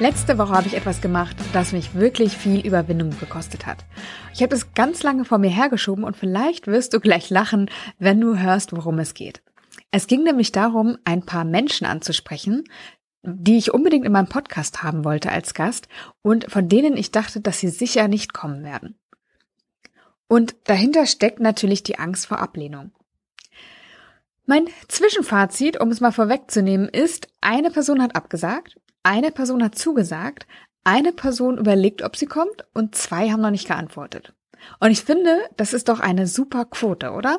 [0.00, 3.84] Letzte Woche habe ich etwas gemacht, das mich wirklich viel Überwindung gekostet hat.
[4.32, 8.20] Ich habe es ganz lange vor mir hergeschoben und vielleicht wirst du gleich lachen, wenn
[8.20, 9.40] du hörst, worum es geht.
[9.92, 12.64] Es ging nämlich darum, ein paar Menschen anzusprechen,
[13.22, 15.86] die ich unbedingt in meinem Podcast haben wollte als Gast
[16.22, 18.98] und von denen ich dachte, dass sie sicher nicht kommen werden.
[20.26, 22.90] Und dahinter steckt natürlich die Angst vor Ablehnung.
[24.44, 30.46] Mein Zwischenfazit, um es mal vorwegzunehmen, ist, eine Person hat abgesagt eine Person hat zugesagt,
[30.82, 34.34] eine Person überlegt, ob sie kommt und zwei haben noch nicht geantwortet.
[34.80, 37.38] Und ich finde, das ist doch eine super Quote, oder?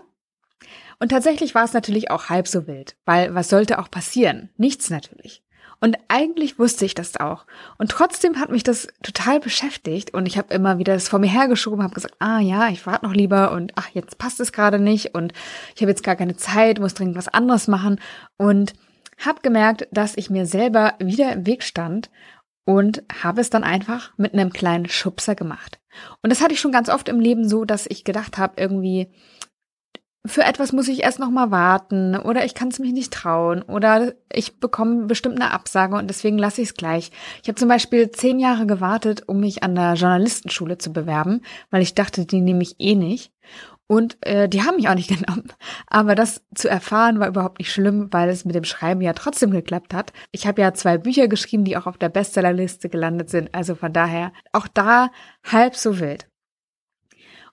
[1.00, 4.50] Und tatsächlich war es natürlich auch halb so wild, weil was sollte auch passieren?
[4.58, 5.44] Nichts natürlich.
[5.82, 7.46] Und eigentlich wusste ich das auch.
[7.78, 11.30] Und trotzdem hat mich das total beschäftigt und ich habe immer wieder das vor mir
[11.30, 14.80] hergeschoben, habe gesagt, ah ja, ich warte noch lieber und ach, jetzt passt es gerade
[14.80, 15.34] nicht und
[15.76, 18.00] ich habe jetzt gar keine Zeit, muss dringend was anderes machen
[18.38, 18.74] und
[19.18, 22.10] habe gemerkt, dass ich mir selber wieder im Weg stand
[22.66, 25.80] und habe es dann einfach mit einem kleinen Schubser gemacht.
[26.22, 29.10] Und das hatte ich schon ganz oft im Leben so, dass ich gedacht habe, irgendwie
[30.26, 33.62] für etwas muss ich erst noch mal warten oder ich kann es mich nicht trauen
[33.62, 37.12] oder ich bekomme bestimmt eine Absage und deswegen lasse ich es gleich.
[37.44, 41.84] Ich habe zum Beispiel zehn Jahre gewartet, um mich an der Journalistenschule zu bewerben, weil
[41.84, 43.32] ich dachte, die nehme ich eh nicht.
[43.88, 45.52] Und äh, die haben mich auch nicht genommen.
[45.88, 49.52] Aber das zu erfahren war überhaupt nicht schlimm, weil es mit dem Schreiben ja trotzdem
[49.52, 50.14] geklappt hat.
[50.32, 53.54] Ich habe ja zwei Bücher geschrieben, die auch auf der Bestsellerliste gelandet sind.
[53.54, 55.12] Also von daher auch da
[55.44, 56.28] halb so wild.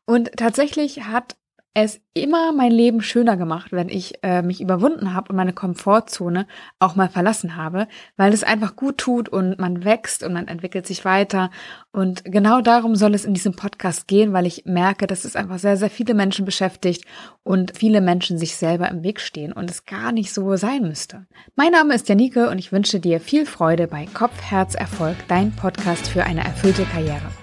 [0.04, 1.36] Und tatsächlich hat
[1.74, 6.46] es immer mein Leben schöner gemacht, wenn ich äh, mich überwunden habe und meine Komfortzone
[6.78, 10.86] auch mal verlassen habe, weil es einfach gut tut und man wächst und man entwickelt
[10.86, 11.50] sich weiter.
[11.90, 15.58] Und genau darum soll es in diesem Podcast gehen, weil ich merke, dass es einfach
[15.58, 17.06] sehr, sehr viele Menschen beschäftigt
[17.42, 21.26] und viele Menschen sich selber im Weg stehen und es gar nicht so sein müsste.
[21.56, 25.52] Mein Name ist Janike und ich wünsche dir viel Freude bei Kopf, Herz, Erfolg, dein
[25.52, 27.41] Podcast für eine erfüllte Karriere.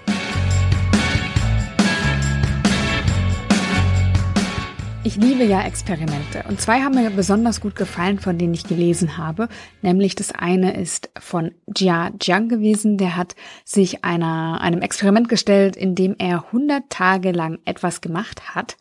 [5.02, 9.16] Ich liebe ja Experimente und zwei haben mir besonders gut gefallen, von denen ich gelesen
[9.16, 9.48] habe.
[9.80, 13.34] Nämlich das eine ist von Jia Jiang gewesen, der hat
[13.64, 18.76] sich einer, einem Experiment gestellt, in dem er 100 Tage lang etwas gemacht hat,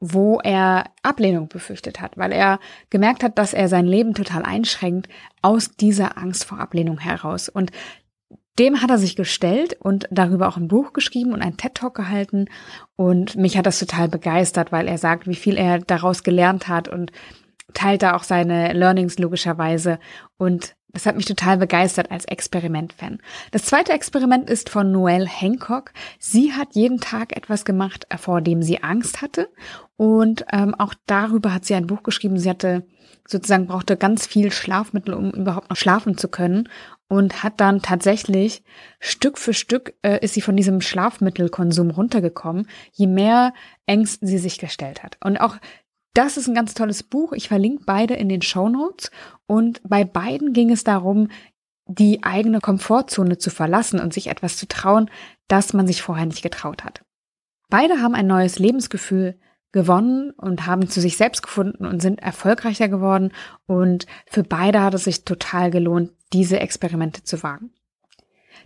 [0.00, 2.58] wo er Ablehnung befürchtet hat, weil er
[2.90, 5.08] gemerkt hat, dass er sein Leben total einschränkt
[5.42, 7.48] aus dieser Angst vor Ablehnung heraus.
[7.48, 7.70] Und
[8.58, 12.46] dem hat er sich gestellt und darüber auch ein Buch geschrieben und einen TED-Talk gehalten.
[12.96, 16.88] Und mich hat das total begeistert, weil er sagt, wie viel er daraus gelernt hat
[16.88, 17.12] und
[17.74, 19.98] teilt da auch seine Learnings logischerweise.
[20.38, 23.18] Und das hat mich total begeistert als Experiment-Fan.
[23.50, 25.92] Das zweite Experiment ist von Noelle Hancock.
[26.18, 29.50] Sie hat jeden Tag etwas gemacht, vor dem sie Angst hatte.
[29.98, 32.38] Und ähm, auch darüber hat sie ein Buch geschrieben.
[32.38, 32.86] Sie hatte
[33.28, 36.68] sozusagen brauchte ganz viel Schlafmittel, um überhaupt noch schlafen zu können
[37.08, 38.62] und hat dann tatsächlich
[38.98, 43.52] Stück für Stück äh, ist sie von diesem Schlafmittelkonsum runtergekommen, je mehr
[43.86, 45.16] Ängsten sie sich gestellt hat.
[45.22, 45.56] Und auch
[46.14, 47.32] das ist ein ganz tolles Buch.
[47.32, 49.10] Ich verlinke beide in den Show Notes.
[49.46, 51.28] Und bei beiden ging es darum,
[51.86, 55.10] die eigene Komfortzone zu verlassen und sich etwas zu trauen,
[55.46, 57.02] das man sich vorher nicht getraut hat.
[57.68, 59.38] Beide haben ein neues Lebensgefühl
[59.72, 63.32] gewonnen und haben zu sich selbst gefunden und sind erfolgreicher geworden.
[63.66, 67.70] Und für beide hat es sich total gelohnt, diese Experimente zu wagen.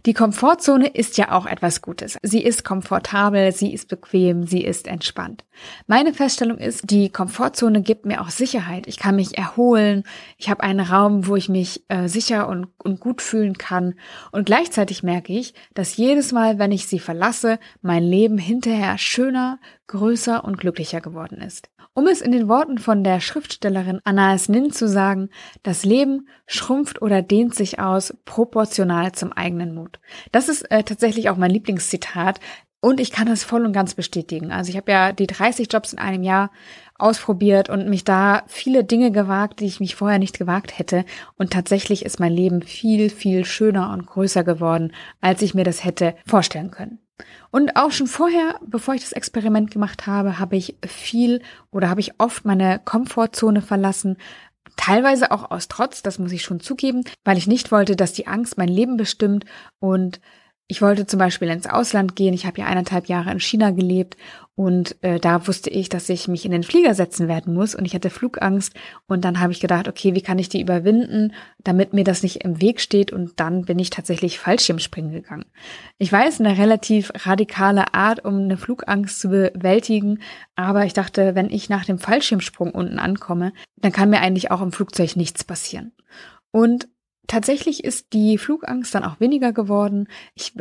[0.06, 2.16] Die Komfortzone ist ja auch etwas Gutes.
[2.22, 5.44] Sie ist komfortabel, sie ist bequem, sie ist entspannt.
[5.86, 8.86] Meine Feststellung ist, die Komfortzone gibt mir auch Sicherheit.
[8.86, 10.04] Ich kann mich erholen.
[10.38, 13.94] Ich habe einen Raum, wo ich mich äh, sicher und, und gut fühlen kann.
[14.32, 19.58] Und gleichzeitig merke ich, dass jedes Mal, wenn ich sie verlasse, mein Leben hinterher schöner,
[19.90, 21.68] größer und glücklicher geworden ist.
[21.94, 25.30] Um es in den Worten von der Schriftstellerin Anais Nin zu sagen,
[25.64, 29.98] das Leben schrumpft oder dehnt sich aus proportional zum eigenen Mut.
[30.30, 32.38] Das ist äh, tatsächlich auch mein Lieblingszitat
[32.80, 34.52] und ich kann das voll und ganz bestätigen.
[34.52, 36.50] Also ich habe ja die 30 Jobs in einem Jahr
[36.96, 41.04] ausprobiert und mich da viele Dinge gewagt, die ich mich vorher nicht gewagt hätte.
[41.36, 45.84] Und tatsächlich ist mein Leben viel, viel schöner und größer geworden, als ich mir das
[45.84, 47.00] hätte vorstellen können.
[47.50, 52.00] Und auch schon vorher, bevor ich das Experiment gemacht habe, habe ich viel oder habe
[52.00, 54.16] ich oft meine Komfortzone verlassen.
[54.76, 58.26] Teilweise auch aus Trotz, das muss ich schon zugeben, weil ich nicht wollte, dass die
[58.26, 59.44] Angst mein Leben bestimmt
[59.78, 60.20] und
[60.70, 62.32] ich wollte zum Beispiel ins Ausland gehen.
[62.32, 64.16] Ich habe ja eineinhalb Jahre in China gelebt
[64.54, 67.86] und äh, da wusste ich, dass ich mich in den Flieger setzen werden muss und
[67.86, 68.74] ich hatte Flugangst.
[69.08, 72.44] Und dann habe ich gedacht, okay, wie kann ich die überwinden, damit mir das nicht
[72.44, 73.12] im Weg steht?
[73.12, 75.46] Und dann bin ich tatsächlich Fallschirmspringen gegangen.
[75.98, 80.20] Ich weiß, eine relativ radikale Art, um eine Flugangst zu bewältigen.
[80.54, 84.62] Aber ich dachte, wenn ich nach dem Fallschirmsprung unten ankomme, dann kann mir eigentlich auch
[84.62, 85.90] im Flugzeug nichts passieren.
[86.52, 86.86] Und
[87.30, 90.08] tatsächlich ist die Flugangst dann auch weniger geworden.
[90.34, 90.54] Ich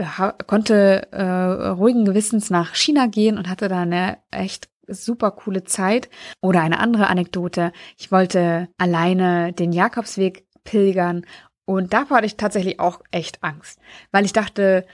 [0.46, 6.10] konnte äh, ruhigen Gewissens nach China gehen und hatte da eine echt super coole Zeit.
[6.42, 7.72] Oder eine andere Anekdote.
[7.98, 11.26] Ich wollte alleine den Jakobsweg pilgern
[11.66, 13.80] und davor hatte ich tatsächlich auch echt Angst,
[14.12, 14.86] weil ich dachte,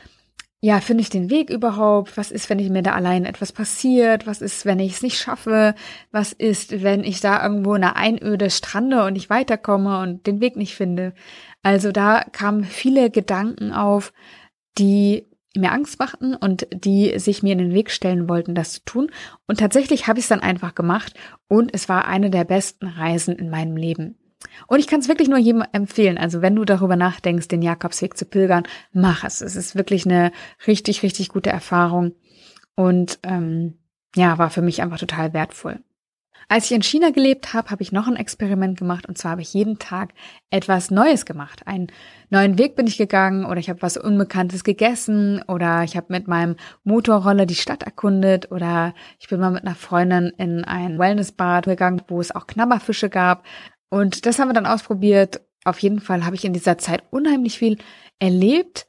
[0.65, 2.17] ja, finde ich den Weg überhaupt?
[2.17, 4.25] Was ist, wenn ich mir da allein etwas passiert?
[4.25, 5.75] Was ist, wenn ich es nicht schaffe?
[6.11, 10.41] Was ist, wenn ich da irgendwo in einer Einöde strande und nicht weiterkomme und den
[10.41, 11.13] Weg nicht finde?
[11.61, 14.11] Also da kamen viele Gedanken auf,
[14.79, 18.85] die mir Angst machten und die sich mir in den Weg stellen wollten, das zu
[18.85, 19.11] tun.
[19.45, 21.13] Und tatsächlich habe ich es dann einfach gemacht
[21.47, 24.17] und es war eine der besten Reisen in meinem Leben.
[24.67, 26.17] Und ich kann es wirklich nur jedem empfehlen.
[26.17, 28.63] Also wenn du darüber nachdenkst, den Jakobsweg zu pilgern,
[28.93, 29.41] mach es.
[29.41, 30.31] Es ist wirklich eine
[30.67, 32.13] richtig, richtig gute Erfahrung.
[32.75, 33.77] Und ähm,
[34.15, 35.79] ja, war für mich einfach total wertvoll.
[36.47, 39.41] Als ich in China gelebt habe, habe ich noch ein Experiment gemacht und zwar habe
[39.41, 40.13] ich jeden Tag
[40.51, 41.65] etwas Neues gemacht.
[41.65, 41.87] Einen
[42.29, 46.27] neuen Weg bin ich gegangen oder ich habe was Unbekanntes gegessen oder ich habe mit
[46.27, 51.65] meinem Motorroller die Stadt erkundet oder ich bin mal mit einer Freundin in ein Wellnessbad
[51.65, 53.43] gegangen, wo es auch Knabberfische gab.
[53.89, 55.41] Und das haben wir dann ausprobiert.
[55.63, 57.77] Auf jeden Fall habe ich in dieser Zeit unheimlich viel
[58.19, 58.87] erlebt.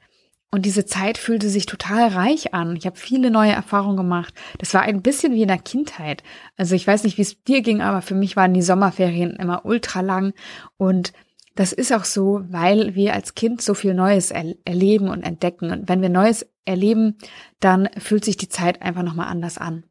[0.50, 2.76] Und diese Zeit fühlte sich total reich an.
[2.76, 4.32] Ich habe viele neue Erfahrungen gemacht.
[4.58, 6.22] Das war ein bisschen wie in der Kindheit.
[6.56, 9.66] Also ich weiß nicht, wie es dir ging, aber für mich waren die Sommerferien immer
[9.66, 10.34] ultra lang.
[10.76, 11.12] Und
[11.56, 15.72] das ist auch so, weil wir als Kind so viel Neues er erleben und entdecken.
[15.72, 17.18] Und wenn wir Neues erleben,
[17.60, 19.84] dann fühlt sich die Zeit einfach nochmal anders an.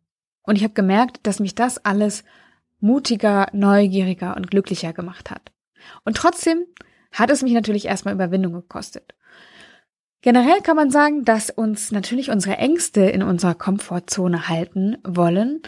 [0.44, 2.24] Und ich habe gemerkt, dass mich das alles
[2.80, 5.52] mutiger, neugieriger und glücklicher gemacht hat.
[6.04, 6.66] Und trotzdem
[7.12, 9.14] hat es mich natürlich erstmal Überwindung gekostet.
[10.22, 15.62] Generell kann man sagen, dass uns natürlich unsere Ängste in unserer Komfortzone halten wollen.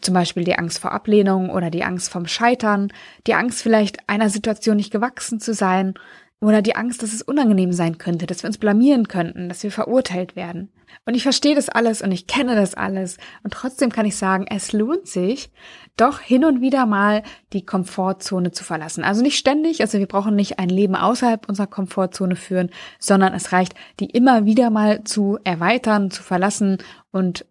[0.00, 2.92] Zum Beispiel die Angst vor Ablehnung oder die Angst vom Scheitern,
[3.26, 5.94] die Angst vielleicht einer Situation nicht gewachsen zu sein
[6.40, 9.72] oder die Angst, dass es unangenehm sein könnte, dass wir uns blamieren könnten, dass wir
[9.72, 10.70] verurteilt werden.
[11.06, 13.16] Und ich verstehe das alles und ich kenne das alles.
[13.42, 15.50] Und trotzdem kann ich sagen, es lohnt sich,
[15.96, 17.22] doch hin und wieder mal
[17.52, 19.02] die Komfortzone zu verlassen.
[19.02, 23.52] Also nicht ständig, also wir brauchen nicht ein Leben außerhalb unserer Komfortzone führen, sondern es
[23.52, 26.78] reicht, die immer wieder mal zu erweitern, zu verlassen
[27.12, 27.46] und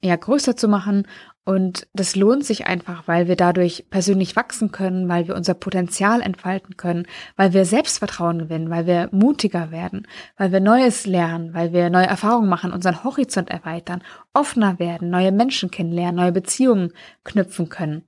[0.00, 1.06] ja, größer zu machen
[1.44, 6.20] und das lohnt sich einfach, weil wir dadurch persönlich wachsen können, weil wir unser Potenzial
[6.20, 10.06] entfalten können, weil wir Selbstvertrauen gewinnen, weil wir mutiger werden,
[10.36, 15.32] weil wir Neues lernen, weil wir neue Erfahrungen machen, unseren Horizont erweitern, offener werden, neue
[15.32, 16.92] Menschen kennenlernen, neue Beziehungen
[17.24, 18.04] knüpfen können.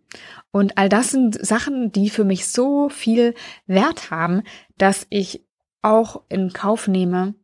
[0.52, 3.34] Und all das sind Sachen, die für mich so viel
[3.66, 4.42] Wert haben,
[4.78, 5.44] dass ich
[5.82, 7.34] auch in Kauf nehme,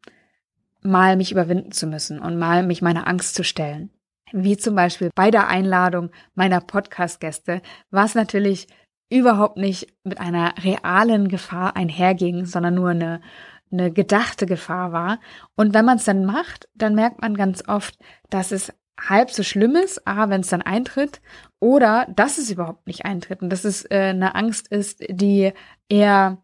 [0.82, 3.90] mal mich überwinden zu müssen und mal mich meiner Angst zu stellen
[4.32, 8.68] wie zum Beispiel bei der Einladung meiner Podcast-Gäste, was natürlich
[9.10, 13.20] überhaupt nicht mit einer realen Gefahr einherging, sondern nur eine,
[13.72, 15.20] eine gedachte Gefahr war.
[15.56, 17.98] Und wenn man es dann macht, dann merkt man ganz oft,
[18.30, 21.20] dass es halb so schlimm ist, a, wenn es dann eintritt,
[21.58, 25.52] oder dass es überhaupt nicht eintritt und dass es äh, eine Angst ist, die
[25.88, 26.38] eher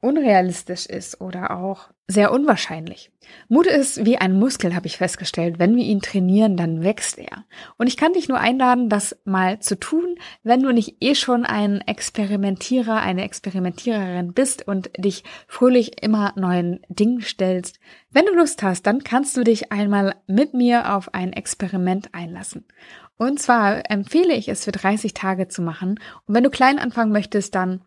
[0.00, 3.10] unrealistisch ist oder auch sehr unwahrscheinlich.
[3.48, 5.58] Mut ist wie ein Muskel, habe ich festgestellt.
[5.58, 7.44] Wenn wir ihn trainieren, dann wächst er.
[7.78, 11.44] Und ich kann dich nur einladen, das mal zu tun, wenn du nicht eh schon
[11.44, 17.80] ein Experimentierer, eine Experimentiererin bist und dich fröhlich immer neuen Dingen stellst.
[18.12, 22.64] Wenn du Lust hast, dann kannst du dich einmal mit mir auf ein Experiment einlassen.
[23.18, 25.98] Und zwar empfehle ich es für 30 Tage zu machen.
[26.26, 27.80] Und wenn du klein anfangen möchtest, dann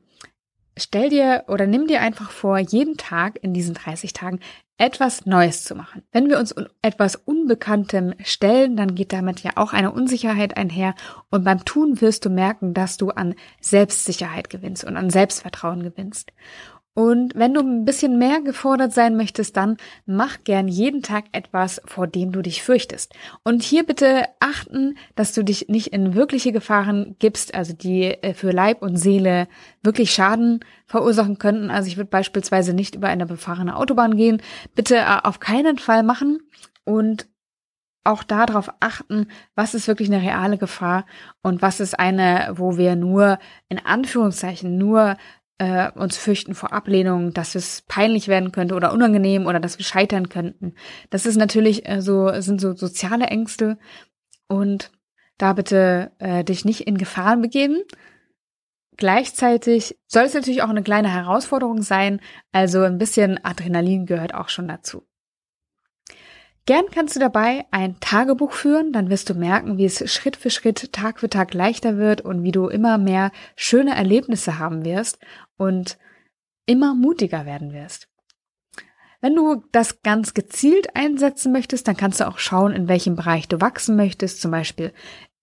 [0.80, 4.40] stell dir oder nimm dir einfach vor, jeden Tag in diesen 30 Tagen
[4.78, 6.04] etwas Neues zu machen.
[6.12, 10.96] Wenn wir uns etwas Unbekanntem stellen, dann geht damit ja auch eine Unsicherheit einher
[11.30, 16.32] und beim Tun wirst du merken, dass du an Selbstsicherheit gewinnst und an Selbstvertrauen gewinnst.
[17.00, 21.82] Und wenn du ein bisschen mehr gefordert sein möchtest, dann mach gern jeden Tag etwas,
[21.86, 23.14] vor dem du dich fürchtest.
[23.42, 28.34] Und hier bitte achten, dass du dich nicht in wirkliche Gefahren gibst, also die äh,
[28.34, 29.48] für Leib und Seele
[29.82, 31.72] wirklich Schaden verursachen könnten.
[31.72, 34.42] Also ich würde beispielsweise nicht über eine befahrene Autobahn gehen.
[34.76, 36.42] Bitte äh, auf keinen Fall machen
[36.84, 37.30] und
[38.04, 41.06] auch darauf achten, was ist wirklich eine reale Gefahr
[41.44, 45.16] und was ist eine, wo wir nur in Anführungszeichen nur
[45.60, 49.86] äh, uns fürchten vor Ablehnung, dass es peinlich werden könnte oder unangenehm oder dass wir
[49.86, 50.74] scheitern könnten.
[51.10, 53.78] Das ist natürlich äh, so, sind so soziale Ängste
[54.48, 54.92] und
[55.38, 57.84] da bitte äh, dich nicht in Gefahren begeben.
[58.98, 62.20] Gleichzeitig soll es natürlich auch eine kleine Herausforderung sein,
[62.52, 65.09] also ein bisschen Adrenalin gehört auch schon dazu.
[66.70, 70.52] Gern kannst du dabei ein Tagebuch führen, dann wirst du merken, wie es Schritt für
[70.52, 75.18] Schritt, Tag für Tag leichter wird und wie du immer mehr schöne Erlebnisse haben wirst
[75.58, 75.98] und
[76.68, 78.08] immer mutiger werden wirst.
[79.20, 83.48] Wenn du das ganz gezielt einsetzen möchtest, dann kannst du auch schauen, in welchem Bereich
[83.48, 84.94] du wachsen möchtest, zum Beispiel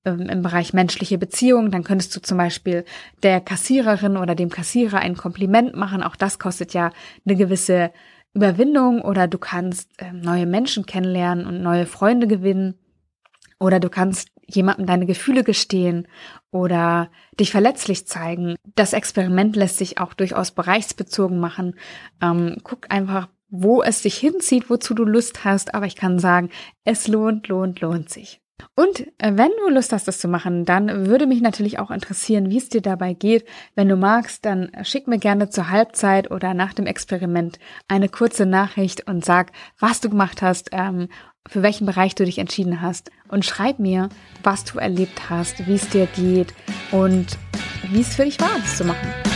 [0.04, 2.84] ähm, im Bereich menschliche Beziehungen, dann könntest du zum Beispiel
[3.24, 6.04] der Kassiererin oder dem Kassierer ein Kompliment machen.
[6.04, 6.92] Auch das kostet ja
[7.26, 7.90] eine gewisse
[8.36, 12.74] Überwindung oder du kannst äh, neue Menschen kennenlernen und neue Freunde gewinnen
[13.58, 16.06] oder du kannst jemandem deine Gefühle gestehen
[16.50, 18.54] oder dich verletzlich zeigen.
[18.74, 21.76] Das Experiment lässt sich auch durchaus bereichsbezogen machen.
[22.22, 26.50] Ähm, guck einfach, wo es dich hinzieht, wozu du Lust hast, aber ich kann sagen,
[26.84, 28.40] es lohnt, lohnt, lohnt sich.
[28.74, 32.50] Und äh, wenn du Lust hast, das zu machen, dann würde mich natürlich auch interessieren,
[32.50, 33.46] wie es dir dabei geht.
[33.74, 37.58] Wenn du magst, dann schick mir gerne zur Halbzeit oder nach dem Experiment
[37.88, 41.08] eine kurze Nachricht und sag, was du gemacht hast, ähm,
[41.48, 43.10] für welchen Bereich du dich entschieden hast.
[43.28, 44.08] Und schreib mir,
[44.42, 46.54] was du erlebt hast, wie es dir geht
[46.90, 47.38] und
[47.90, 49.35] wie es für dich war, das zu machen.